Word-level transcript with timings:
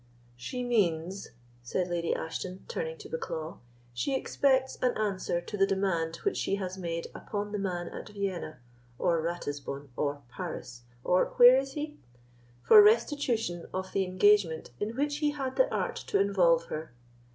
"She 0.35 0.63
means," 0.63 1.27
said 1.61 1.87
Lady 1.87 2.11
Ashton, 2.15 2.65
turning 2.67 2.97
to 2.97 3.07
Bucklaw, 3.07 3.59
"she 3.93 4.15
expects 4.15 4.75
an 4.81 4.97
answer 4.97 5.39
to 5.41 5.55
the 5.55 5.67
demand 5.67 6.15
which 6.23 6.37
she 6.37 6.55
has 6.55 6.75
made 6.75 7.05
upon 7.13 7.51
the 7.51 7.59
man 7.59 7.87
at 7.89 8.09
Vienna, 8.09 8.57
or 8.97 9.21
Ratisbon, 9.21 9.89
or 9.95 10.23
Paris—or 10.27 11.25
where 11.37 11.55
is 11.55 11.73
he?—for 11.73 12.81
restitution 12.81 13.67
of 13.75 13.91
the 13.91 14.03
engagement 14.03 14.71
in 14.79 14.95
which 14.95 15.17
he 15.17 15.29
had 15.33 15.55
the 15.55 15.71
art 15.71 15.97
to 16.07 16.19
involve 16.19 16.63
her. 16.69 16.91